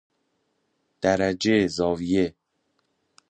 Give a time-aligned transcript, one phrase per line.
[1.01, 2.35] درجه زاویه